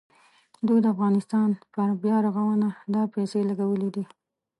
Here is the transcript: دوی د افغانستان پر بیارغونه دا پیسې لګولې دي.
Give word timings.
دوی 0.67 0.79
د 0.81 0.85
افغانستان 0.95 1.49
پر 1.73 1.89
بیارغونه 2.03 2.67
دا 2.93 3.03
پیسې 3.13 3.39
لګولې 3.49 3.89
دي. 3.95 4.03